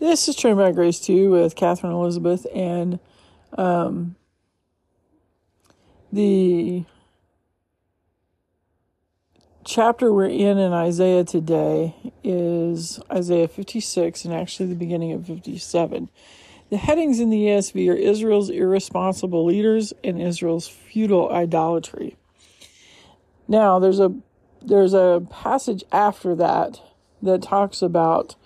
[0.00, 2.98] This is Trained by Grace 2 with Katherine Elizabeth, and
[3.58, 4.16] um,
[6.10, 6.86] the
[9.62, 11.94] chapter we're in in Isaiah today
[12.24, 16.08] is Isaiah 56 and actually the beginning of 57.
[16.70, 22.16] The headings in the ESV are Israel's irresponsible leaders and Israel's futile idolatry.
[23.46, 24.14] Now, there's a
[24.62, 26.80] there's a passage after that
[27.20, 28.36] that talks about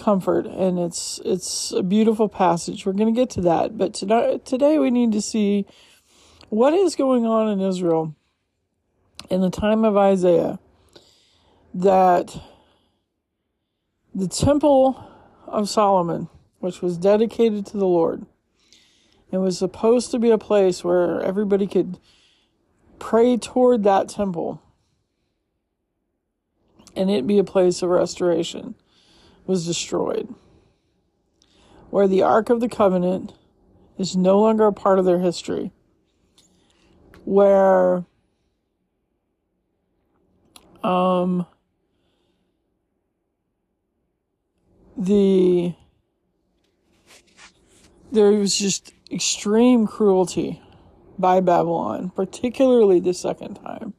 [0.00, 2.84] comfort and it's it's a beautiful passage.
[2.84, 5.66] We're going to get to that but today, today we need to see
[6.48, 8.16] what is going on in Israel
[9.28, 10.58] in the time of Isaiah
[11.74, 12.36] that
[14.14, 15.06] the temple
[15.46, 16.28] of Solomon
[16.58, 18.26] which was dedicated to the Lord
[19.30, 21.98] and was supposed to be a place where everybody could
[22.98, 24.62] pray toward that temple
[26.96, 28.74] and it be a place of restoration
[29.50, 30.32] was destroyed,
[31.90, 33.34] where the Ark of the Covenant
[33.98, 35.72] is no longer a part of their history,
[37.24, 38.04] where
[40.84, 41.46] um,
[44.96, 45.74] the
[48.12, 50.62] there was just extreme cruelty
[51.18, 53.94] by Babylon, particularly the second time.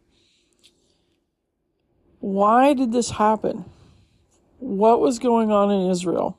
[2.19, 3.65] Why did this happen?
[4.61, 6.37] What was going on in Israel.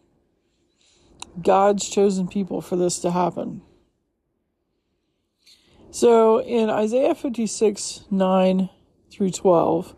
[1.40, 3.62] God's chosen people for this to happen.
[5.90, 8.70] So in Isaiah 56 9
[9.10, 9.96] through 12,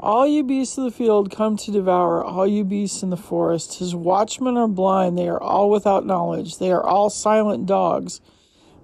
[0.00, 3.78] all you beasts of the field come to devour, all you beasts in the forest.
[3.78, 8.20] His watchmen are blind, they are all without knowledge, they are all silent dogs.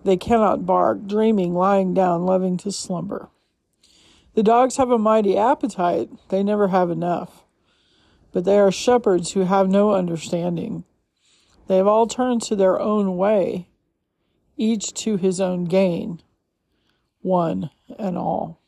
[0.04, 3.30] They cannot bark, dreaming, lying down, loving to slumber.
[4.34, 7.41] The dogs have a mighty appetite, they never have enough
[8.32, 10.84] but they are shepherds who have no understanding.
[11.68, 13.68] They have all turned to their own way,
[14.56, 16.22] each to his own gain,
[17.20, 18.60] one and all.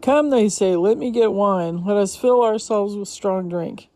[0.00, 3.88] Come, they say, let me get wine, let us fill ourselves with strong drink,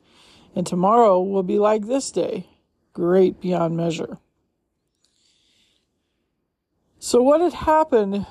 [0.55, 2.47] and tomorrow will be like this day,
[2.93, 4.19] great beyond measure.
[6.99, 8.27] So, what had happened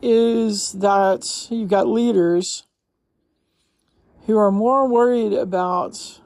[0.00, 2.64] is that you've got leaders
[4.26, 6.20] who are more worried about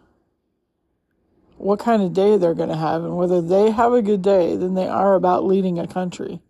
[1.57, 4.57] what kind of day they're going to have and whether they have a good day
[4.57, 6.41] than they are about leading a country.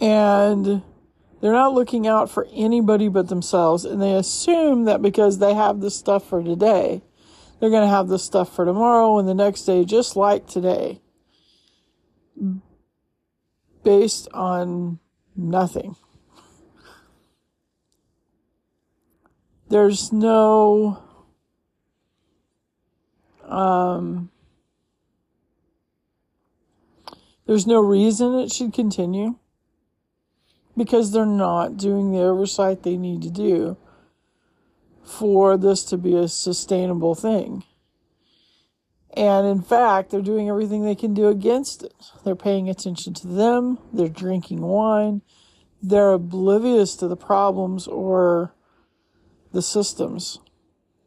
[0.00, 0.82] And
[1.40, 3.84] they're not looking out for anybody but themselves.
[3.84, 7.02] And they assume that because they have this stuff for today,
[7.58, 11.00] they're going to have this stuff for tomorrow and the next day, just like today,
[13.82, 14.98] based on
[15.34, 15.96] nothing.
[19.74, 21.02] There's no
[23.42, 24.30] um,
[27.44, 29.34] there's no reason it should continue
[30.76, 33.76] because they're not doing the oversight they need to do
[35.02, 37.64] for this to be a sustainable thing.
[39.16, 41.94] And in fact, they're doing everything they can do against it.
[42.24, 45.22] They're paying attention to them, they're drinking wine,
[45.82, 48.54] they're oblivious to the problems or
[49.54, 50.40] the systems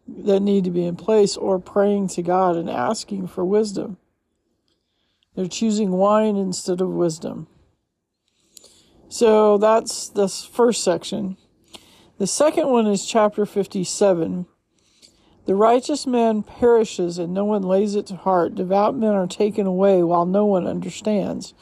[0.07, 3.97] that need to be in place or praying to God and asking for wisdom.
[5.35, 7.47] They're choosing wine instead of wisdom.
[9.09, 11.37] So that's the first section.
[12.17, 14.47] The second one is chapter 57.
[15.45, 18.55] The righteous man perishes and no one lays it to heart.
[18.55, 21.53] Devout men are taken away while no one understands.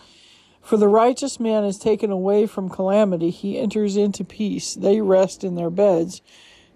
[0.61, 3.29] For the righteous man is taken away from calamity.
[3.29, 4.73] He enters into peace.
[4.73, 6.21] They rest in their beds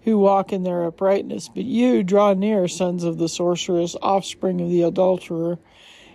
[0.04, 1.50] who walk in their uprightness.
[1.50, 5.60] But you draw near, sons of the sorceress, offspring of the adulterer,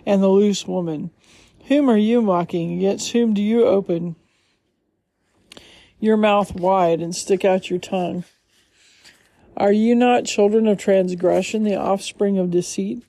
[0.05, 1.11] and the loose woman.
[1.67, 2.77] Whom are you mocking?
[2.77, 4.15] Against whom do you open
[5.99, 8.23] your mouth wide and stick out your tongue?
[9.57, 13.03] Are you not children of transgression, the offspring of deceit?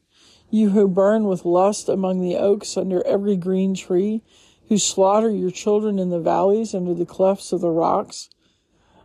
[0.48, 4.22] You who burn with lust among the oaks under every green tree,
[4.68, 8.30] who slaughter your children in the valleys under the clefts of the rocks?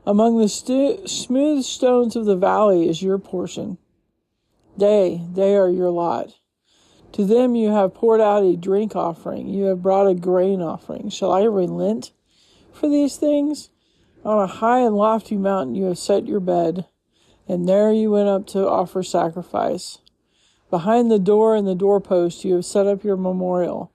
[0.05, 3.77] Among the stu- smooth stones of the valley is your portion.
[4.75, 6.33] They, they are your lot.
[7.13, 9.47] To them you have poured out a drink offering.
[9.47, 11.09] You have brought a grain offering.
[11.09, 12.11] Shall I relent
[12.73, 13.69] for these things?
[14.23, 16.85] On a high and lofty mountain you have set your bed,
[17.47, 19.99] and there you went up to offer sacrifice.
[20.69, 23.91] Behind the door and the doorpost you have set up your memorial.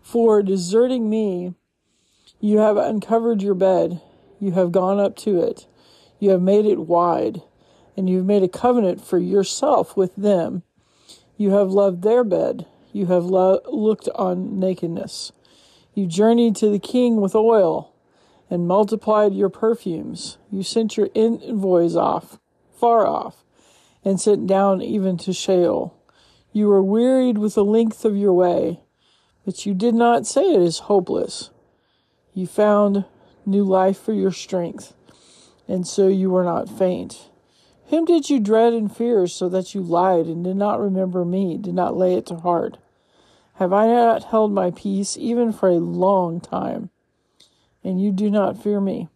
[0.00, 1.54] For deserting me,
[2.40, 4.00] you have uncovered your bed
[4.44, 5.66] you have gone up to it.
[6.18, 7.42] You have made it wide.
[7.96, 10.62] and you've made a covenant for yourself with them.
[11.36, 12.66] You have loved their bed.
[12.92, 15.32] You have lo- looked on nakedness.
[15.94, 17.94] You journeyed to the king with oil
[18.50, 20.38] and multiplied your perfumes.
[20.50, 22.38] You sent your envoys off,
[22.78, 23.44] far off,
[24.04, 25.96] and sent down even to Sheol.
[26.52, 28.80] You were wearied with the length of your way,
[29.44, 31.50] but you did not say it is hopeless.
[32.32, 33.04] You found
[33.46, 34.94] new life for your strength,
[35.68, 37.28] and so you were not faint.
[37.88, 41.58] Whom did you dread and fear so that you lied and did not remember me,
[41.58, 42.78] did not lay it to heart?
[43.54, 46.90] Have I not held my peace even for a long time?
[47.84, 49.08] And you do not fear me.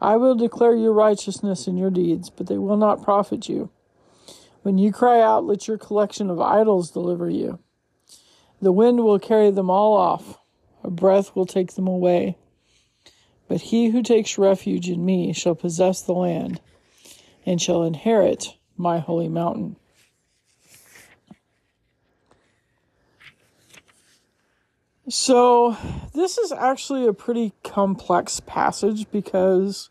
[0.00, 3.70] I will declare your righteousness and your deeds, but they will not profit you.
[4.62, 7.60] When you cry out, let your collection of idols deliver you.
[8.60, 10.38] The wind will carry them all off,
[10.84, 12.36] a breath will take them away.
[13.52, 16.58] But he who takes refuge in me shall possess the land
[17.44, 19.76] and shall inherit my holy mountain.
[25.06, 25.76] So,
[26.14, 29.90] this is actually a pretty complex passage because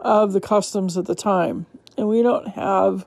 [0.00, 1.66] of the customs at the time.
[1.98, 3.04] And we don't have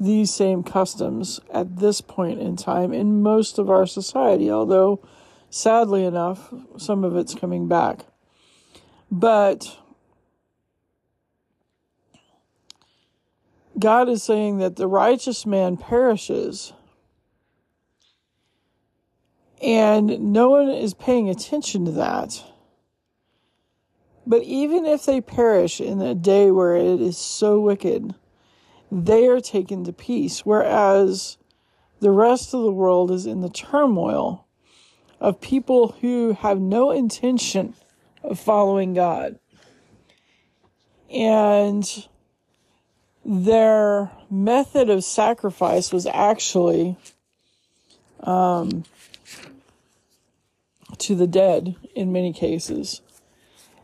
[0.00, 4.98] these same customs at this point in time in most of our society, although
[5.50, 8.06] sadly enough, some of it's coming back.
[9.10, 9.78] But
[13.78, 16.72] God is saying that the righteous man perishes
[19.60, 22.44] and no one is paying attention to that.
[24.26, 28.14] But even if they perish in a day where it is so wicked,
[28.92, 31.36] they are taken to peace, whereas
[32.00, 34.46] the rest of the world is in the turmoil
[35.20, 37.74] of people who have no intention
[38.22, 39.38] of following God.
[41.10, 42.06] And
[43.24, 46.96] their method of sacrifice was actually
[48.20, 48.84] um,
[50.98, 53.02] to the dead in many cases.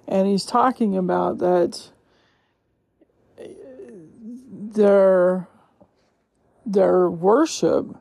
[0.08, 1.90] And he's talking about that
[4.76, 5.48] their
[6.64, 7.96] their worship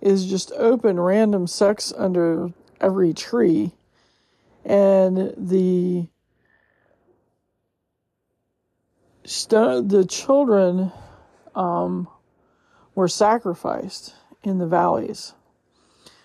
[0.00, 2.50] is just open random sex under
[2.80, 3.72] every tree
[4.64, 6.08] and the
[9.22, 10.92] the children
[11.54, 12.08] um,
[12.94, 15.34] were sacrificed in the valleys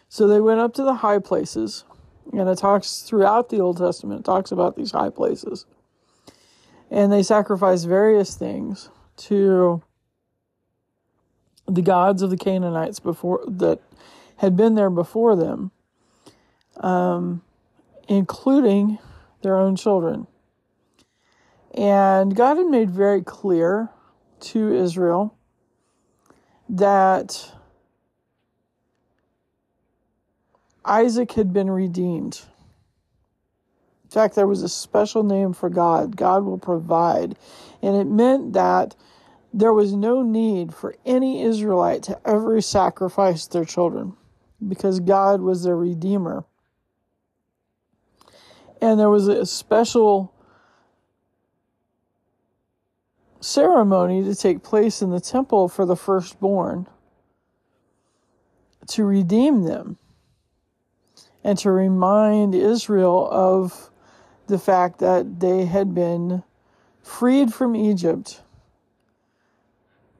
[0.10, 1.84] so they went up to the high places
[2.32, 5.66] and it talks throughout the Old Testament, it talks about these high places.
[6.90, 9.82] And they sacrificed various things to
[11.68, 13.80] the gods of the Canaanites before that
[14.38, 15.72] had been there before them,
[16.78, 17.42] um,
[18.08, 19.00] including
[19.42, 20.28] their own children.
[21.74, 23.90] And God had made very clear
[24.42, 25.36] to Israel
[26.70, 27.52] that
[30.86, 32.42] Isaac had been redeemed.
[34.04, 36.16] In fact, there was a special name for God.
[36.16, 37.36] God will provide.
[37.82, 38.96] And it meant that
[39.54, 44.14] there was no need for any Israelite to ever sacrifice their children
[44.66, 46.46] because God was their Redeemer.
[48.82, 50.34] And there was a special
[53.40, 56.88] ceremony to take place in the temple for the firstborn
[58.88, 59.98] to redeem them
[61.44, 63.92] and to remind Israel of
[64.48, 66.44] the fact that they had been
[67.02, 68.42] freed from Egypt,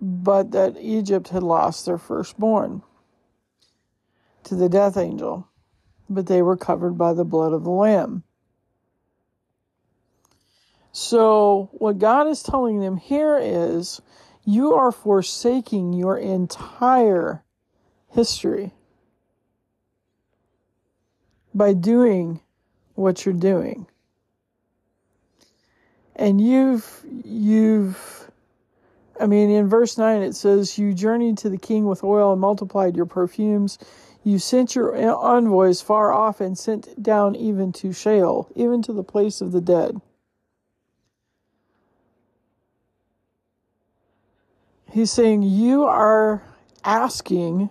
[0.02, 2.84] but that Egypt had lost their firstborn
[4.44, 5.48] to the death angel,
[6.10, 8.24] but they were covered by the blood of the Lamb.
[10.98, 14.02] So, what God is telling them here is
[14.46, 17.44] you are forsaking your entire
[18.12, 18.72] history
[21.54, 22.40] by doing
[22.94, 23.88] what you're doing.
[26.16, 28.32] And you've, you've,
[29.20, 32.40] I mean, in verse 9 it says, You journeyed to the king with oil and
[32.40, 33.78] multiplied your perfumes.
[34.24, 39.04] You sent your envoys far off and sent down even to Sheol, even to the
[39.04, 40.00] place of the dead.
[44.96, 46.42] He's saying, You are
[46.86, 47.70] asking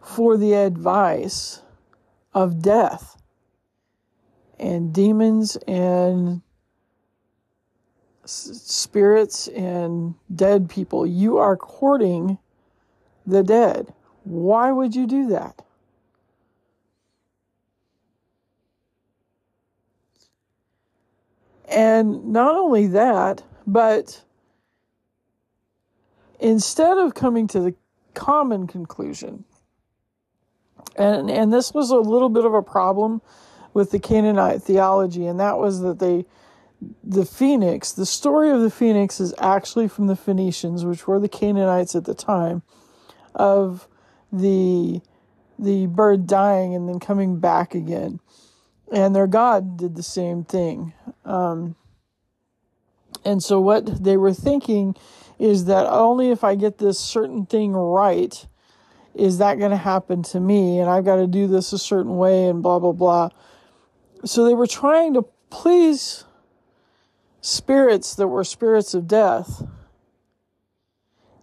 [0.00, 1.62] for the advice
[2.32, 3.20] of death
[4.56, 6.42] and demons and
[8.24, 11.04] spirits and dead people.
[11.04, 12.38] You are courting
[13.26, 13.92] the dead.
[14.22, 15.60] Why would you do that?
[21.68, 24.22] And not only that, but
[26.38, 27.74] instead of coming to the
[28.14, 29.44] common conclusion,
[30.96, 33.22] and and this was a little bit of a problem
[33.74, 36.24] with the Canaanite theology, and that was that they
[37.02, 41.28] the phoenix, the story of the phoenix is actually from the Phoenicians, which were the
[41.28, 42.62] Canaanites at the time,
[43.34, 43.88] of
[44.32, 45.00] the
[45.58, 48.20] the bird dying and then coming back again.
[48.92, 50.92] And their God did the same thing.
[51.24, 51.74] Um,
[53.24, 54.94] and so what they were thinking
[55.38, 58.46] is that only if I get this certain thing right
[59.14, 62.16] is that going to happen to me and I've got to do this a certain
[62.16, 63.30] way and blah blah blah.
[64.24, 66.24] So they were trying to please
[67.40, 69.62] spirits that were spirits of death.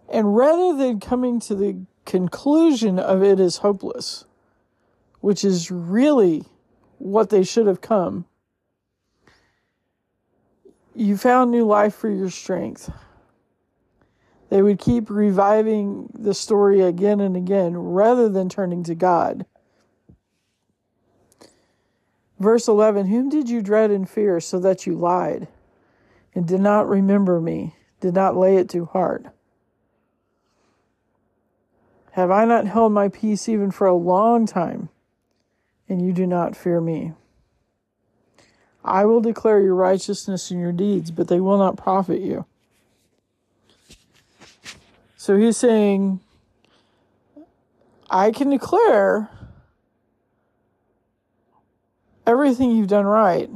[0.08, 4.24] And rather than coming to the conclusion of it is hopeless,
[5.20, 6.44] which is really
[6.98, 8.26] what they should have come,
[10.94, 12.90] you found new life for your strength.
[14.48, 19.44] They would keep reviving the story again and again rather than turning to God.
[22.38, 25.48] Verse 11 Whom did you dread and fear so that you lied?
[26.36, 29.24] and did not remember me, did not lay it to heart.
[32.12, 34.90] Have I not held my peace even for a long time,
[35.88, 37.14] and you do not fear me?
[38.84, 42.44] I will declare your righteousness and your deeds, but they will not profit you.
[45.26, 46.20] So he's saying,
[48.08, 49.28] I can declare
[52.24, 53.50] everything you've done right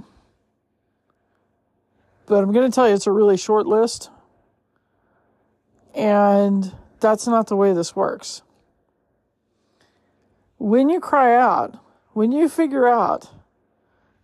[2.30, 4.08] but I'm going to tell you, it's a really short list.
[5.96, 8.42] And that's not the way this works.
[10.56, 11.76] When you cry out,
[12.12, 13.28] when you figure out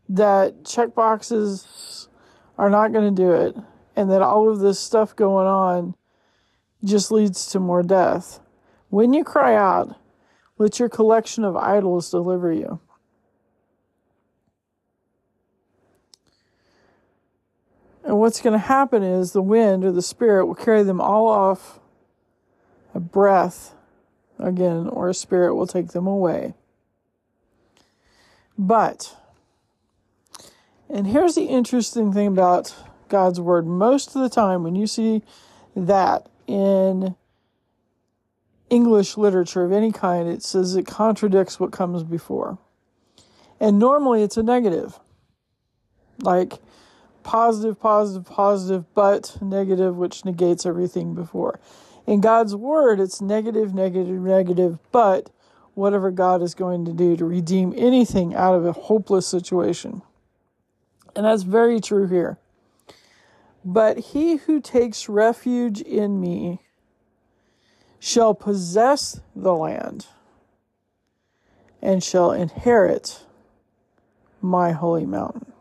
[0.08, 2.08] that check boxes
[2.56, 3.56] are not going to do it,
[3.96, 5.96] and that all of this stuff going on
[6.84, 8.40] just leads to more death,
[8.88, 9.96] when you cry out,
[10.58, 12.80] let your collection of idols deliver you.
[18.04, 21.26] And what's going to happen is the wind or the spirit will carry them all
[21.26, 21.80] off.
[22.94, 23.74] A breath,
[24.38, 26.54] again, or a spirit will take them away.
[28.56, 29.16] But,
[30.88, 32.74] and here's the interesting thing about
[33.08, 35.22] God's word most of the time when you see
[35.74, 37.14] that in
[38.70, 42.58] English literature of any kind, it says it contradicts what comes before.
[43.60, 44.98] And normally it's a negative.
[46.20, 46.54] Like,
[47.22, 51.60] positive, positive, positive, but negative, which negates everything before.
[52.06, 55.30] In God's word, it's negative, negative, negative, but
[55.74, 60.02] whatever God is going to do to redeem anything out of a hopeless situation.
[61.14, 62.38] And that's very true here.
[63.68, 66.60] But he who takes refuge in me
[67.98, 70.06] shall possess the land
[71.82, 73.24] and shall inherit
[74.40, 75.52] my holy mountain.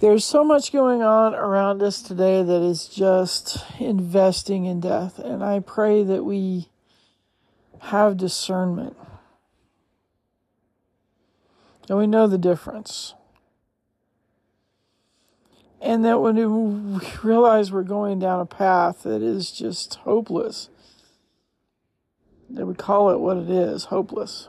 [0.00, 5.18] There's so much going on around us today that is just investing in death.
[5.18, 6.70] And I pray that we
[7.80, 8.96] have discernment.
[11.92, 13.12] And we know the difference.
[15.78, 20.70] And that when we realize we're going down a path that is just hopeless,
[22.48, 24.48] that we call it what it is hopeless.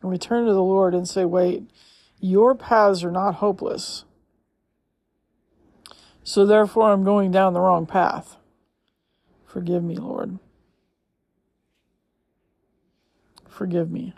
[0.00, 1.64] And we turn to the Lord and say, wait,
[2.20, 4.06] your paths are not hopeless
[6.24, 8.36] so therefore, I'm going down the wrong path.
[9.44, 10.38] Forgive me, Lord.
[13.48, 14.14] Forgive me.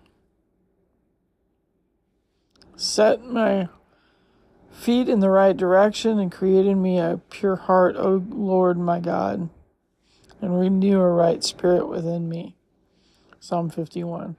[2.85, 3.69] Set my
[4.71, 9.00] feet in the right direction and create in me a pure heart, O Lord my
[9.00, 9.49] God,
[10.43, 12.57] and renew a right spirit within me.
[13.41, 14.37] Psalm 51.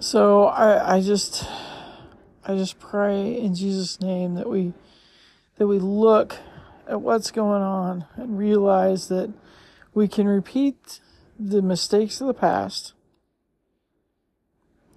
[0.00, 1.46] So I, I just
[2.44, 4.74] I just pray in Jesus' name that we
[5.56, 6.36] that we look
[6.86, 9.32] at what's going on and realize that
[9.94, 11.00] we can repeat
[11.38, 12.94] the mistakes of the past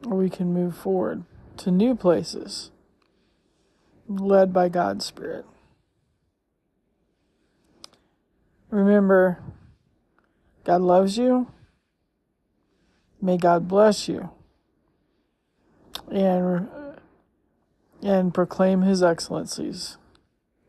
[0.06, 1.24] or we can move forward
[1.58, 2.72] to new places
[4.08, 5.46] led by God's Spirit.
[8.70, 9.40] Remember,
[10.64, 11.48] God loves you.
[13.22, 14.30] May God bless you
[16.12, 16.68] and
[18.04, 19.98] and proclaim his excellencies,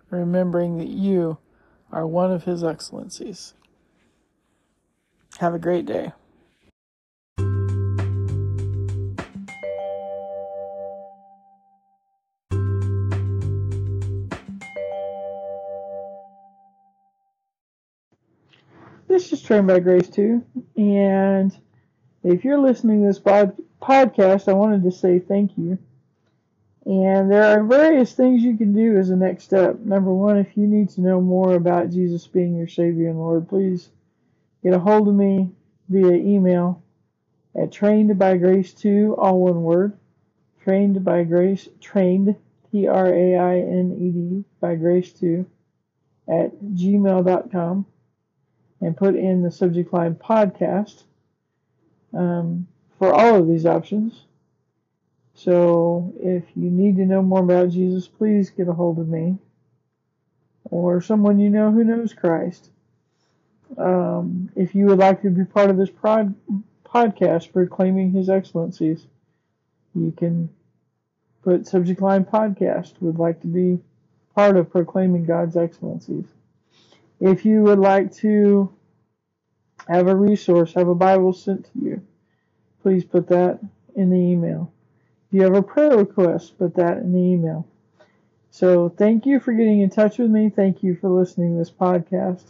[0.09, 1.37] remembering that you
[1.93, 3.53] are one of his excellencies.
[5.39, 6.13] Have a great day.
[19.09, 20.43] This is Train by Grace 2,
[20.77, 21.57] and
[22.25, 25.79] if you're listening to this pod- podcast, I wanted to say thank you.
[26.87, 29.81] And there are various things you can do as a next step.
[29.81, 33.49] Number one, if you need to know more about Jesus being your Savior and Lord,
[33.49, 33.91] please
[34.67, 35.49] get a hold of me
[35.89, 36.83] via email
[37.55, 39.97] at trained by grace 2, all one word,
[40.65, 42.35] trained by grace, trained,
[42.73, 45.47] T R A I N E D, by grace 2,
[46.29, 47.87] at gmail.com,
[48.81, 51.05] and put in the subject line podcast
[52.13, 52.67] um,
[52.99, 54.25] for all of these options.
[55.35, 59.39] So if you need to know more about Jesus, please get a hold of me
[60.65, 62.71] or someone you know who knows Christ.
[63.79, 66.35] Um, if you would like to be part of this prod,
[66.85, 69.07] podcast proclaiming his excellencies,
[69.95, 70.49] you can
[71.43, 73.79] put subject line podcast would like to be
[74.35, 76.27] part of proclaiming God's excellencies.
[77.21, 78.73] If you would like to
[79.89, 82.03] have a resource, have a Bible sent to you,
[82.83, 83.61] please put that
[83.95, 84.73] in the email.
[85.29, 87.67] If you have a prayer request, put that in the email.
[88.51, 90.51] So thank you for getting in touch with me.
[90.51, 92.45] Thank you for listening to this podcast.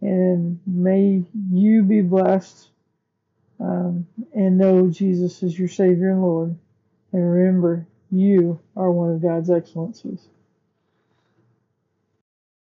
[0.00, 2.68] And may you be blessed
[3.60, 6.56] um, and know Jesus is your Savior and Lord.
[7.12, 10.26] And remember, you are one of God's excellencies.